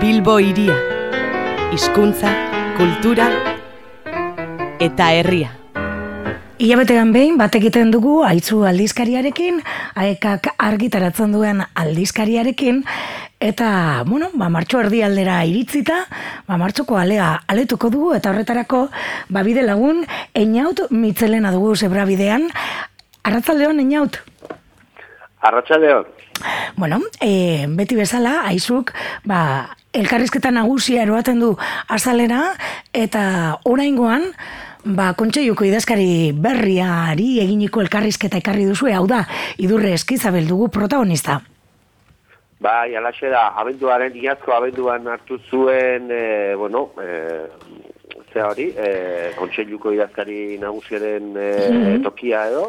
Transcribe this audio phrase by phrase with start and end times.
[0.00, 0.72] Bilbo iria.
[1.76, 2.30] Hizkuntza,
[2.78, 3.26] kultura
[4.80, 5.50] eta herria.
[6.56, 9.58] Ilabetean behin bat egiten dugu aitzu aldizkariarekin,
[10.00, 12.80] aekak argitaratzen duen aldizkariarekin,
[13.44, 13.72] eta,
[14.08, 15.98] bueno, ba, martxo erdi aldera iritzita,
[16.48, 18.86] ba, martxoko alea aletuko dugu, eta horretarako,
[19.28, 22.48] ba, bide lagun, einaut mitzelena dugu zebra bidean,
[23.20, 24.16] arratzaldeon einaut?
[25.44, 26.08] Arratxaldeon.
[26.76, 28.94] Bueno, e, beti bezala, aizuk,
[29.28, 31.54] ba, elkarrizketa nagusia eroaten du
[31.88, 32.42] azalera,
[32.94, 33.22] eta
[33.68, 34.28] oraingoan,
[34.84, 39.24] ba, kontseiuko idazkari berriari eginiko elkarrizketa ekarri duzu, hau da,
[39.58, 41.40] idurre eskizabel dugu protagonista.
[42.60, 47.48] Ba, jalaxe da, abenduaren, iazko abenduan hartu zuen, e, bueno, e,
[48.30, 52.66] ze hori, e, kontseiluko idazkari nagusiaren e, mm tokia edo,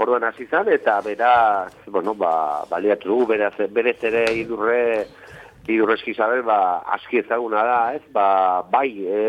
[0.00, 5.06] orduan hasi zan, eta beraz, bueno, ba, baliatu dugu, beraz, berez ere idurre,
[5.74, 6.58] idurrezki zaber, ba,
[6.96, 8.26] aski ezaguna da, ez, ba,
[8.72, 9.20] bai, e,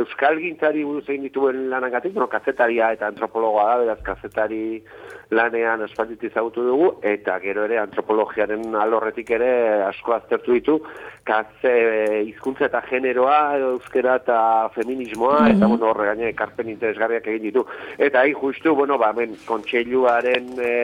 [0.00, 4.62] Euskal Gintzari buruz egin dituen lanagatik, bueno, kazetaria eta antropologoa da, beraz, kazetari
[5.30, 9.50] lanean espaldit ezagutu dugu, eta gero ere antropologiaren alorretik ere
[9.86, 10.78] asko aztertu ditu,
[11.26, 11.74] kaze
[12.26, 13.40] hizkuntza eta generoa,
[13.72, 14.38] euskera eta
[14.74, 17.66] feminismoa, eta bueno, horre gaine ekarpen interesgarriak egin ditu.
[17.98, 20.56] Eta hi justu, bueno, ba, men, kontseiluaren...
[20.58, 20.74] E,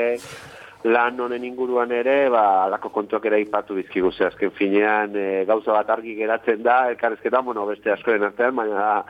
[0.84, 5.72] lan honen inguruan ere, ba, alako kontuak ere ipatu bizkigu, ze azken finean e, gauza
[5.72, 9.02] bat argi geratzen da, elkarrezketan, bueno, beste askoren artean, baina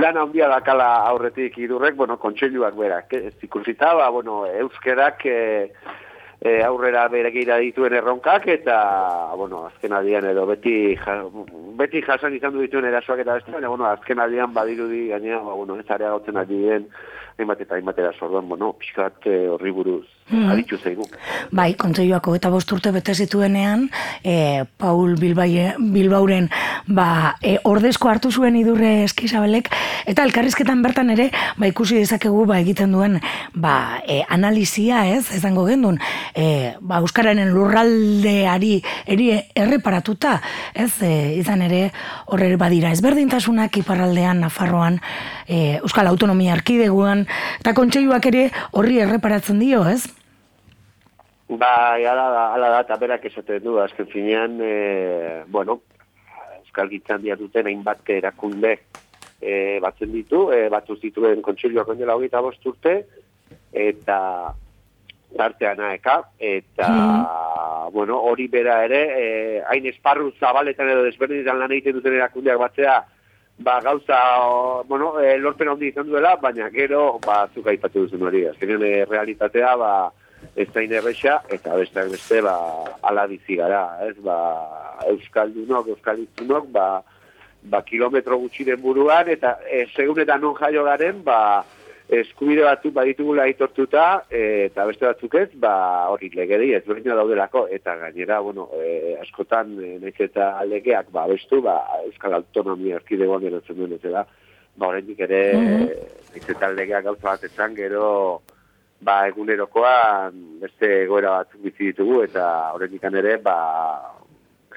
[0.00, 3.34] lan handia dakala aurretik idurrek, bueno, kontseiluak berak, ez?
[3.42, 5.40] Ikursita, ba, bueno, euskerak e,
[6.40, 8.78] e, aurrera beregira dituen erronkak, eta,
[9.36, 11.20] bueno, azken aldian edo beti, ja,
[11.80, 15.54] beti jasan izan du dituen erasoak eta beste, baina, bueno, azken aldian badirudi, gaina, ba,
[15.54, 16.88] bueno, ez area gotzen aldien,
[17.38, 20.48] hainbat eta hainbat erasorduan, bueno, pixkat horri buruz mm.
[20.52, 21.06] aditu zaigu.
[21.56, 23.88] Bai, kontzeioako eta bosturte bete zituenean,
[24.24, 26.48] e, Paul Bilbai, Bilbauren
[26.86, 29.70] ba, e, ordezko hartu zuen idurre eskizabelek,
[30.10, 33.18] eta elkarrizketan bertan ere, ba, ikusi dezakegu ba, egiten duen
[33.54, 36.00] ba, e, analizia, ez, ezango gendun,
[36.34, 38.76] e, ba, Euskararen lurraldeari
[39.06, 40.38] eri erreparatuta,
[40.74, 41.90] ez, e, izan ere
[42.26, 45.00] horre badira ezberdintasunak iparraldean, Nafarroan,
[45.48, 47.26] e, Euskal Autonomia Arkideguan,
[47.60, 50.04] eta kontseioak ere horri erreparatzen dio, ez?
[51.50, 55.80] Ba, ala da, ala da, eta berak esaten du, azken finean, e, bueno,
[56.62, 58.76] Euskal Gitzan duten hainbat erakunde
[59.40, 63.00] e, batzen ditu, e, batzu zituen kontsilioak ondela hogeita bosturte,
[63.72, 64.18] eta
[65.36, 67.92] tartean aeka, eta, mm.
[67.92, 72.96] bueno, hori bera ere, e, hain esparru zabaletan edo desberdinetan lan egiten duten erakundeak batzea,
[73.60, 74.18] ba, gauza,
[74.88, 78.92] bueno, e, lorpen handi izan duela, baina gero, ba, zuka ipatu duzen hori, azkenean e,
[79.04, 79.92] realitatea, ba,
[80.56, 82.56] ez da inerrexa, eta besteak beste, ba,
[83.06, 84.38] ala bizi gara, ez, ba,
[85.10, 86.86] Euskaldunok, Euskaldunok, ba,
[87.62, 91.40] ba, kilometro gutxiren buruan, eta e, segun eta non jaio garen, ba,
[92.10, 95.72] eskubide batzuk baditugula aitortuta, e, eta beste batzuk ez, ba,
[96.10, 101.26] hori legedi, ez berdina daudelako, eta gainera, bueno, e, askotan, e, nahiz eta legeak, ba,
[101.30, 101.76] bestu, ba,
[102.08, 104.24] Euskal Autonomia erkidegoan geratzen duen, ez da,
[104.74, 106.50] ba, horrendik ere, mm -hmm.
[106.56, 108.42] eta legeak gauza bat etzan, gero,
[109.00, 113.56] ba, egunerokoan beste egoera batzuk bizi ditugu, eta horretik ere, ba,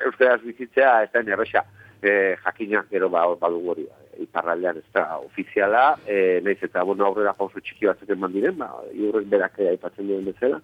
[0.05, 1.65] euskaraz bizitzea ez da nerresa
[2.01, 3.87] e, jakina, gero ba, badugu hori,
[4.19, 8.69] iparraldean ez da ofiziala, e, nahiz eta bueno, aurrera pauso txiki batzuk eman diren, ba,
[8.93, 10.61] iurrek berak aipatzen duen bezala,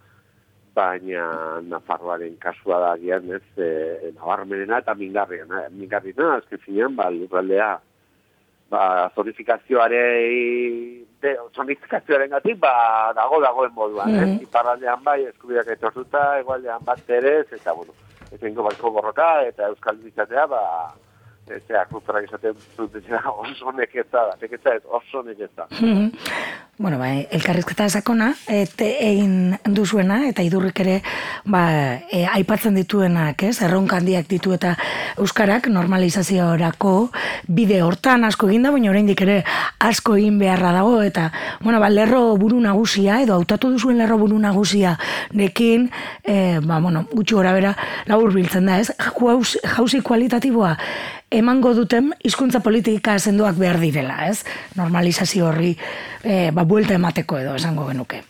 [0.76, 7.72] baina Nafarroaren kasua da gian, ez, e, nabarmenena eta mingarriena, mingarriena, azken finean, ba, lurraldea,
[8.70, 8.84] ba,
[9.16, 14.40] zonifikazioarei de zonifikazioaren gati, ba, dago dagoen moduan, mm -hmm.
[14.40, 14.44] eh?
[14.48, 17.94] Iparraldean bai, eskubiak etortuta, egualdean bat ere, eta, bueno,
[18.31, 20.62] ez engo batko borroka, eta euskal izatea, ba,
[21.50, 25.68] Eta, kulturak izaten zutena oso neketza da, neketza ez oso neketza.
[25.82, 26.12] Mm
[26.79, 30.94] Bueno, bai, elkarrizketa esakona, eta egin duzuena, eta idurrik ere,
[31.44, 31.63] ba,
[32.07, 34.78] e, aipatzen dituenak, ez, erronka handiak ditu eta
[35.19, 36.94] Euskarak normalizaziorako
[37.51, 39.42] bide hortan asko egin da, baina oraindik ere
[39.89, 41.27] asko egin beharra dago, eta,
[41.59, 44.95] bueno, ba, lerro buru nagusia, edo hautatu duzuen lerro buru nagusia
[45.36, 45.89] nekin,
[46.24, 47.75] e, ba, bueno, gutxi gora bera,
[48.07, 48.95] labur biltzen da, ez,
[49.75, 50.77] jauzi kualitatiboa,
[51.30, 54.42] emango duten hizkuntza politika sendoak behar direla, ez?
[54.80, 55.75] Normalizazio horri
[56.24, 58.21] e, ba, buelta emateko edo esango genuke.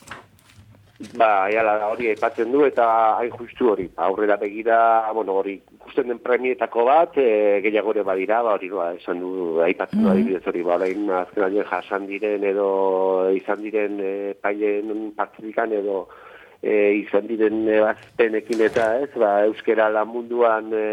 [1.16, 3.86] Ba, jala, hori aipatzen du eta hain justu hori.
[4.04, 4.80] Aurrera begira,
[5.16, 9.30] bueno, hori ikusten den premietako bat, e, gehiago ere badira, ba, hori ba, esan du,
[9.64, 12.70] aipatzen du, mm hori, ba, orain azken jasan diren edo
[13.38, 14.12] izan diren e,
[14.44, 16.02] pailen partidikan edo
[16.62, 20.86] e, izan diren bazpenekin eta ez, ba, euskera lan munduan e,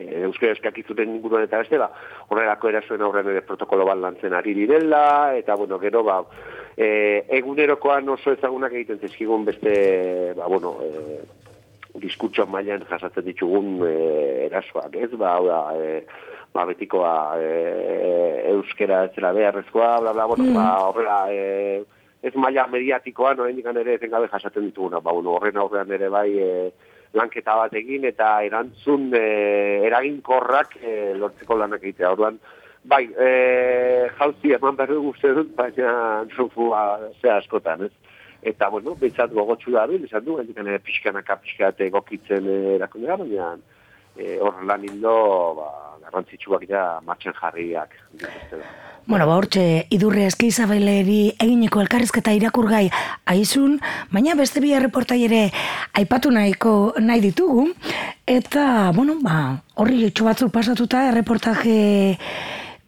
[0.00, 1.90] e, euskara eskakizuten inguruan eta beste, ba,
[2.28, 6.20] horrelako erasoen aurrean ere protokolo bat lantzen ari direla, eta, bueno, gero, ba,
[6.76, 9.74] e, egunerokoan oso ezagunak egiten zizkigun beste,
[10.38, 11.20] ba, bueno, e,
[11.98, 13.94] diskurtso mailan jasatzen ditugun e,
[14.46, 16.02] erasoak, ez, ba, da, e,
[16.54, 17.52] ba, betikoa e,
[18.54, 20.90] euskera ez zela beharrezkoa, bla, bla, bueno, ba, mm.
[20.90, 21.84] horrela, e,
[22.22, 26.72] ez maila mediatikoa, no, ere etengabe jasaten dituguna, ba, bueno, horren aurrean ere bai, e,
[27.14, 29.24] lanketa bat egin eta erantzun e,
[29.88, 32.12] eraginkorrak e, lortzeko lanak egitea.
[32.16, 32.38] Orduan,
[32.84, 33.30] bai, e,
[34.18, 36.72] jauzi eman behar dugu dut, baina zufu
[37.20, 37.92] ze askotan, ez?
[38.42, 42.46] Eta, bueno, behitzat gogotxu da bil, esan du, ere pixkanaka pixkate gokitzen
[42.76, 43.56] erakundera, baina
[44.40, 45.14] hor lan hindo,
[45.58, 45.70] ba,
[46.08, 47.94] garrantzitsuak ja martxan jarriak.
[49.08, 52.90] Bueno, ba, hortxe, idurre eski izabeleri egineko elkarrizketa irakurgai
[53.32, 53.78] aizun,
[54.12, 55.42] baina beste bi erreportai ere
[55.96, 57.70] aipatu nahiko nahi ditugu,
[58.28, 59.38] eta, bueno, ba,
[59.80, 61.78] horri etxo batzuk pasatuta erreportaje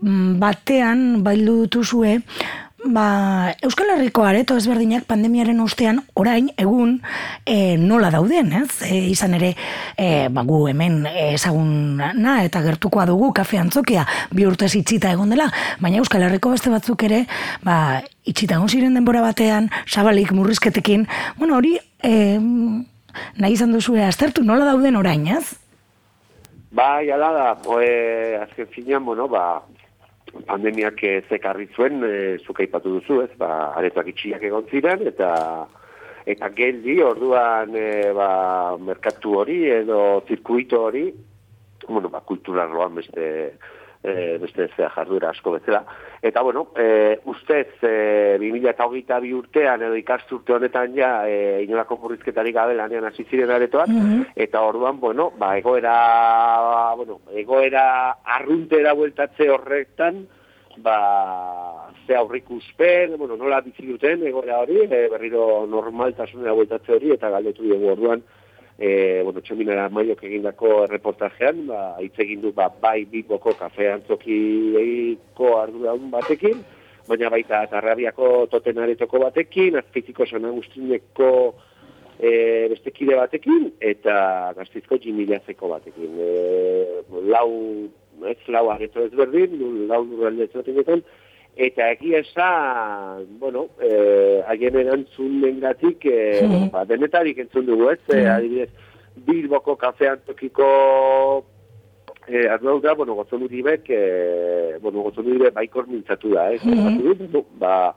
[0.02, 2.18] mm, batean baildu dutuzue,
[2.80, 6.94] Ba, Euskal Herriko areto ezberdinak pandemiaren ostean orain egun
[7.44, 8.70] e, nola dauden, ez?
[8.86, 9.50] E, izan ere,
[10.00, 15.50] e, ba, gu hemen ezaguna eta gertukoa dugu kafe antzokia bi urtez itxita egon dela,
[15.82, 17.26] baina Euskal Herriko beste batzuk ere,
[17.66, 21.04] ba, itxita egon ziren denbora batean, sabalik murrizketekin,
[21.36, 25.44] bueno, hori, e, nahi izan duzu aztertu nola dauden orain, ez?
[26.72, 27.46] Bai, ala da,
[27.82, 29.60] e, azken finean, bueno, ba,
[30.46, 35.30] pandemiak zekarri zuen, e, zuk aipatu duzu, ez, ba, aretoak itxiak egon ziren, eta
[36.30, 38.30] eta geldi, orduan, e, ba,
[38.78, 41.08] merkatu hori, edo zirkuito hori,
[41.88, 43.26] bueno, ba, kulturarroan beste,
[44.02, 45.84] e, beste zea jarduera asko bezala.
[46.22, 52.54] Eta, bueno, e, ustez, e, 2008 bi urtean, edo ikasturte honetan ja, e, inolako murrizketarik
[52.56, 54.26] gabe lanean hasi ziren aretoak, mhm.
[54.36, 57.86] eta orduan, bueno, ba, egoera, bueno, egoera
[58.38, 60.26] arruntera bueltatze horretan,
[60.78, 67.12] ba, ze aurrik uzpen, bueno, nola bizi duten egoera hori, e, berriro normaltasunera bueltatze hori,
[67.16, 68.24] eta galdetu dugu orduan,
[68.80, 75.50] e, bueno, txominara maiok egindako reportajean, ba, hitz egin du, ba, bai biboko kafe antzokiko
[75.60, 76.62] arduraun batekin,
[77.08, 81.30] baina baita tarrabiako totenaretoko batekin, azpiziko San Agustineko
[82.16, 82.32] e,
[82.72, 86.16] beste batekin, eta gaztizko jimilazeko batekin.
[86.16, 86.30] E,
[87.28, 87.50] lau,
[88.32, 89.60] ez lau areto ezberdin,
[89.92, 91.04] lau nurralde ezberdin,
[91.56, 96.70] eta egia esan, bueno, eh, haien erantzun nengatik, eh, mm.
[96.72, 98.28] ba, denetarik entzun dugu, ez, mm.
[98.36, 98.70] adibidez,
[99.26, 100.68] Bilboko kafean tokiko
[102.28, 107.42] eh, da, bueno, gotzon uribek, eh, bueno, gotzon uribek baikor mintzatu da, ez, mm.
[107.58, 107.94] ba,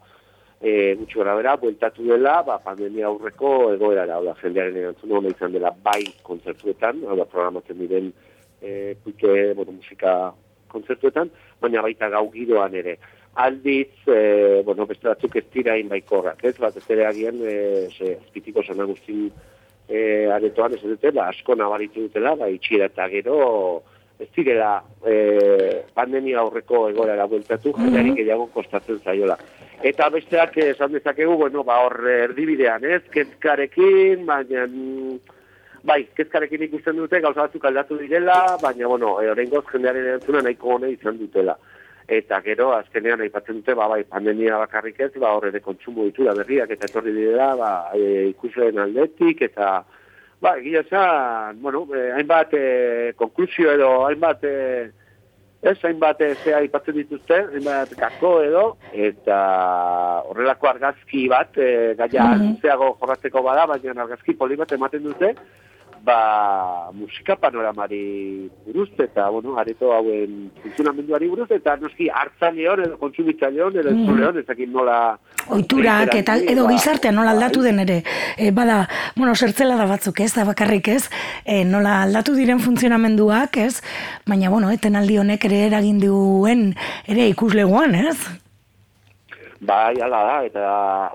[0.62, 5.32] eh, gutxo gara bera, bueltatu dela, ba, pandemia aurreko egoera da, da, jendearen erantzun hona
[5.34, 8.14] izan dela bai kontzertuetan, hau da, programatzen diren,
[8.62, 10.34] eh, puike, bueno, musika
[10.72, 11.30] kontzertuetan,
[11.62, 12.98] baina baita gau giroan ere
[13.35, 18.18] aldiz, e, bueno, beste batzuk ez dira inbaikorrak, ez, bat ez ere agian, e, ze,
[18.21, 19.31] azpitiko San Agustin
[19.88, 23.81] e, aretoan ez dute, ba, asko nabaritu dutela, ba, itxiera eta gero,
[24.21, 28.15] ez direla e, pandemia aurreko egora bueltatu, mm -hmm.
[28.21, 29.38] gehiago kostatzen zaiola.
[29.81, 34.68] Eta besteak esan dezakegu, bueno, ba, hor erdibidean, ez, kezkarekin, baina,
[35.83, 40.75] bai, kezkarekin ikusten dute, gauza batzuk aldatu direla, baina, bueno, e, horrengoz jendearen erantzuna nahiko
[40.75, 41.57] hone izan dutela
[42.07, 46.26] eta gero azkenean aipatzen dute ba bai pandemia bakarrik ez ba hor ere kontsumo ditu
[46.26, 49.83] da berriak eta etorri direla ba e, ikusleen aldetik eta
[50.42, 54.92] ba egia esan bueno e, hainbat e, konklusio edo hainbat e,
[55.62, 59.40] ez hainbat e, ze aipatzen dituzte hainbat kako edo eta
[60.28, 62.95] horrelako argazki bat e, gaia mm -hmm.
[63.00, 65.36] jorratzeko bada baina argazki poli bat ematen dute
[66.04, 72.98] ba, musika panoramari buruz, eta, bueno, areto hauen funtzionamenduari buruz, eta noski hartzale hor, edo
[73.00, 74.19] kontsumitzaile hor, edo mm.
[74.28, 74.98] hor, ezakin nola...
[75.56, 77.72] Oiturak, eta edo gizartea nola aldatu bai.
[77.72, 77.98] den ere,
[78.36, 78.83] e, bada,
[79.16, 81.07] bueno, zertzela da batzuk ez, da bakarrik ez,
[81.45, 83.80] e, nola aldatu diren funtzionamenduak ez,
[84.28, 86.74] baina, bueno, eten aldi honek ere eragin duen
[87.07, 88.18] ere ikuslegoan ez?
[89.64, 90.64] Bai, ala da, eta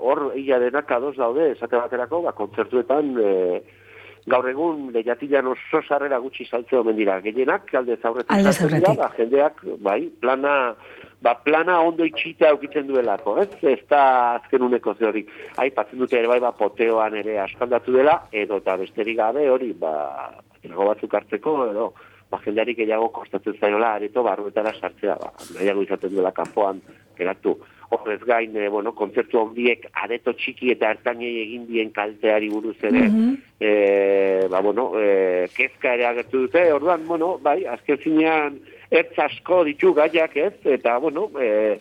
[0.01, 3.77] hor, ia denak ados daude, esate baterako, ba, kontzertuetan, e,
[4.27, 7.19] gaur egun lehiatilan oso sarrera gutxi saltze omen dira.
[7.21, 8.31] Gehienak, alde zaurretik.
[8.35, 8.97] Alde zaurretik.
[8.97, 10.53] Ba, jendeak, bai, plana,
[11.21, 13.49] ba, plana ondo itxita aukitzen duelako, ez?
[13.61, 14.03] Ez da
[14.35, 15.25] azken uneko ze hori.
[15.57, 19.73] Hai, patzen dute ere bai, ba, poteoan ere askaldatu dela, edo eta besterik gabe hori,
[19.73, 19.93] ba,
[20.63, 21.89] nago batzuk hartzeko, edo,
[22.29, 26.81] ba, jendearik gehiago kostatzen zainola, areto, barruetara sartzea, ba, nahiago izaten duela kanpoan
[27.17, 27.57] geratu.
[27.89, 33.05] Horrez gain, e, bueno, kontzertu hondiek areto txiki eta ertainei egin dien kalteari buruz ere,
[33.07, 33.37] mm
[34.49, 38.55] ba, bueno, e, kezka ere agertu dute, orduan, bueno, bai, azken zinean,
[38.89, 41.77] ertz asko ditu gaiak ez, eta, bueno, e,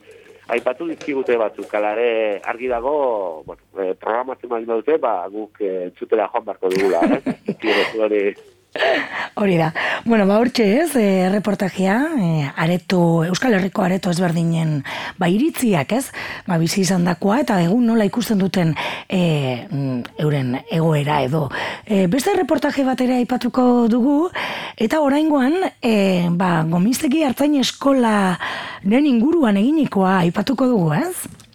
[0.49, 6.47] aipatu dizkigute batzuk, kalare argi dago, bueno, e, programatzen dute, ba, guk e, txutela joan
[6.50, 8.35] barko dugula, eh?
[9.35, 9.73] Hori da.
[10.05, 14.83] Bueno, ba hortxe ez, e, reportajea, e, areto, Euskal Herriko areto ezberdinen
[15.19, 16.05] ba iritziak ez,
[16.47, 18.75] ba bizi izan dakoa, eta egun nola ikusten duten
[19.09, 19.67] e,
[20.19, 21.47] euren egoera edo.
[21.87, 24.19] E, beste reportaje bat ere aipatuko dugu,
[24.77, 28.39] eta oraingoan e, ba, gomizteki hartzain eskola
[28.85, 31.48] den inguruan eginikoa aipatuko dugu ez?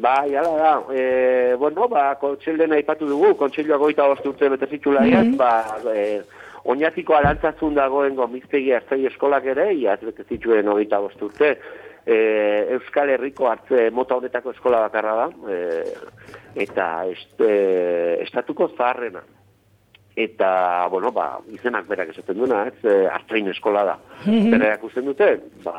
[0.00, 5.36] Ba, jala da, e, bueno, ba, kontxelden aipatu dugu, kontxeldua goita urte bete zitula mm
[5.36, 5.52] ba,
[5.92, 6.22] e,
[6.64, 11.50] oinatiko arantzazun dagoen gomiztegi hartzei eskolak ere, iaz bete zituen goita urte,
[12.06, 12.16] e,
[12.76, 15.58] Euskal Herriko hartze mota honetako eskola bakarra da, e,
[16.64, 19.22] eta est, e, estatuko zaharrena.
[20.16, 23.98] Eta, bueno, ba, izenak berak esaten duena, ez, e, hartzein eskola da.
[24.24, 24.50] Mm -hmm.
[24.50, 25.28] Bera dute,
[25.64, 25.76] ba,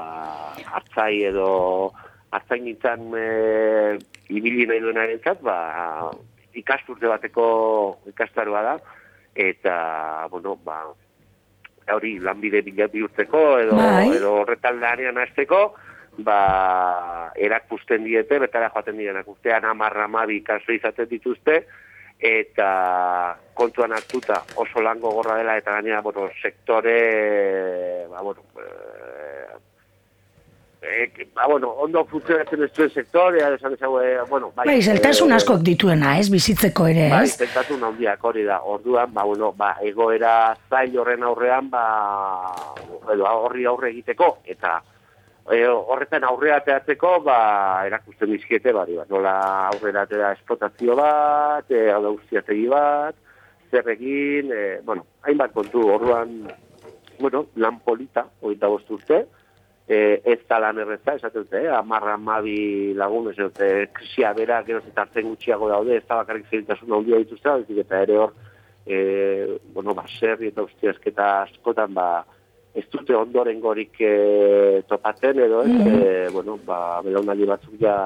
[0.72, 1.92] hartzai edo
[2.32, 3.98] hartzain nintzen e,
[4.32, 6.10] ibili nahi duena erentzat, ba,
[6.58, 7.46] ikasturte bateko
[8.12, 8.76] ikastaroa da,
[9.36, 9.76] eta,
[10.32, 10.84] bueno, ba,
[11.92, 14.10] hori lanbide bila bihurtzeko, edo, bai.
[14.16, 15.62] edo horretan lanean azteko,
[16.26, 21.62] ba, erakusten diete, betara joaten direnak urtean amarra mabi ikasto izaten dituzte,
[22.22, 22.72] eta
[23.58, 26.98] kontuan hartuta oso lango gorra dela, eta gainera, bueno, sektore,
[28.12, 28.44] ba, bueno,
[30.82, 34.66] eh, ba, bueno, ondo funtzionatzen ez duen sektorea, esan ezagu, eh, bueno, bai.
[34.68, 37.36] Bai, zeltasun eh, askok dituena, ez, bizitzeko ere, bai, ez?
[37.38, 41.84] Bai, zeltasun handiak hori da, orduan, ba, bueno, ba, egoera zail horren aurrean, ba,
[43.14, 44.80] edo, horri aurre egiteko, eta
[45.52, 47.38] e, horretan aurrea teatzeko, ba,
[47.86, 49.36] erakusten dizkiete, bari, ba, nola
[49.68, 52.18] aurrera tera esplotazio bat, e, hau
[52.72, 53.16] bat,
[53.70, 56.42] zer egin, e, bueno, hainbat kontu, orduan,
[57.20, 59.28] bueno, lan polita, hori da urte,
[59.92, 61.72] e, ez da lan errezta, esaten dute, eh?
[61.76, 63.68] amarra mabi lagun, ez dute,
[63.98, 68.20] krisia bera, gero zetartzen gutxiago daude, ez da bakarrik zelitasun handia dituzte, ez eta ere
[68.22, 68.36] hor,
[68.86, 69.00] e,
[69.76, 72.08] bueno, ba, serri eta ustiazketa askotan, ba,
[72.74, 74.14] ez dute ondoren gorik e,
[74.88, 77.98] topatzen, edo, ez, mm e, bueno, ba, belaunaldi batzuk ja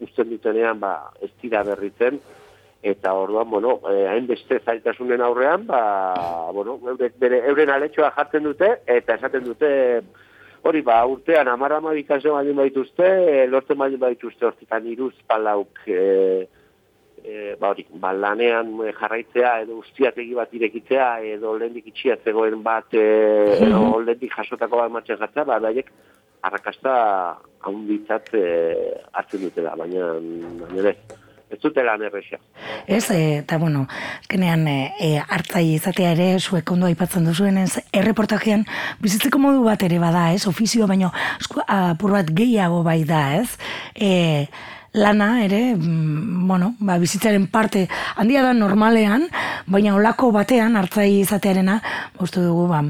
[0.00, 2.16] usten dutenean, ba, ez dira berritzen,
[2.84, 6.78] eta orduan, bueno, eh, hainbeste zaitasunen aurrean, ba, bueno,
[7.20, 9.70] bere, euren aletxoa jartzen dute, eta esaten dute,
[10.64, 16.46] hori ba, urtean amara amabikazio baldin baituzte, e, lortzen baldin baituzte hortitan iruz palauk, e,
[17.24, 22.88] e, ba hori, ba, lanean jarraitzea, edo ustiategi bat irekitzea, edo lehendik itxia zegoen bat,
[22.96, 23.04] e,
[23.68, 25.92] edo lehendik jasotako bat martxan jatzea, ba, daiek,
[26.44, 26.94] arrakasta
[27.64, 28.46] haun ditzat e,
[29.12, 30.14] hartzen dute da, baina,
[30.64, 31.23] baina, ez
[31.62, 32.38] dute lan errexia.
[32.86, 33.86] Ez, eh, eta bueno,
[34.28, 38.66] kenean e, hartzai izatea ere, zuek ondo aipatzen duzuen, ez, erreportajean,
[39.02, 41.12] bizitzeko modu bat ere bada, ez, ofizio, baino,
[41.66, 43.50] apur bat gehiago bai da, ez,
[43.94, 44.46] e,
[44.94, 49.26] lana ere, mm, bueno, ba, bizitzaren parte handia da normalean,
[49.66, 51.80] baina olako batean hartzai izatearena,
[52.22, 52.84] uste dugu, ba,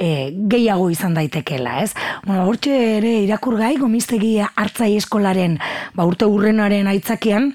[0.00, 1.92] e, gehiago izan daitekela, ez?
[2.24, 5.58] Bueno, hortxe ere irakurgai gomiztegi hartzai eskolaren,
[5.94, 7.50] ba, urte urrenaren aitzakean,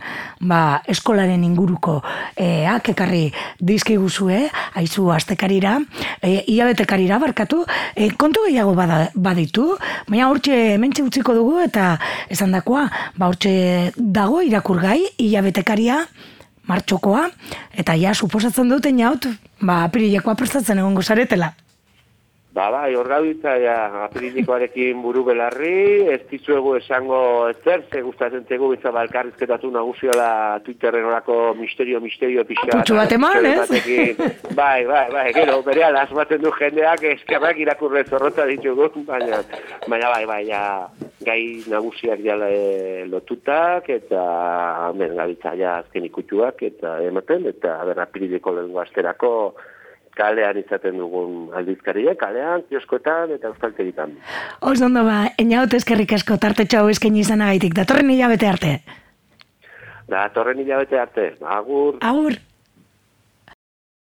[0.46, 1.98] ba, eskolaren inguruko
[2.38, 3.26] e, akekarri
[3.60, 4.46] dizkiguzue,
[4.78, 5.80] haizu astekarira,
[6.22, 7.64] e, iabetekarira barkatu,
[7.96, 9.72] e, kontu gehiago bada, baditu,
[10.10, 11.96] baina hortxe mentxe utziko dugu eta
[12.30, 16.04] esan dakoa, ba, hortxe dago irakurgai, ilabetekaria,
[16.66, 17.28] martxokoa,
[17.78, 19.28] eta ja, suposatzen duten jaut,
[19.62, 21.54] ba, apirilekoa prestatzen egongo zaretela.
[22.56, 27.18] Ba, bai, hor gauditza, ja, apirinikoarekin buru belarri, ez dizuegu esango
[27.66, 32.78] zer, ze gustatzen tegu bitza balkarrizketatu naguziola Twitterren orako misterio, misterio pixka.
[32.78, 33.68] Putxu bat eman, ez?
[34.62, 39.44] Bai, bai, bai, gero, bere alaz batzen du jendeak eskerrak irakurre zorrotza ditugu, baina,
[39.90, 40.64] baina, bai, bai, ja,
[41.28, 44.26] gai nagusiak jala e, lotutak, eta,
[44.96, 49.36] men, gauditza, ja, azken ikutuak, eta ematen, eta, ber, apiriniko lehen guazterako,
[50.16, 54.16] kalean izaten dugun aldizkaria, kalean, kioskoetan eta euskaltegitan.
[54.62, 58.74] Oz ondo ba, eniaut eskerrik asko tarte txau esken izan agaitik, datorren hilabete arte.
[60.12, 61.98] Datorren hilabete arte, agur.
[62.02, 62.40] Agur.